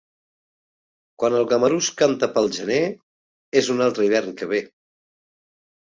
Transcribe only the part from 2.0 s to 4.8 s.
canta pel gener, és un altre hivern que ve.